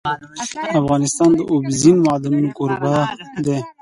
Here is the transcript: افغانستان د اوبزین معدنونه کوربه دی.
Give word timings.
افغانستان 0.81 1.29
د 1.37 1.41
اوبزین 1.53 1.95
معدنونه 2.05 2.49
کوربه 2.57 2.95
دی. 3.45 3.57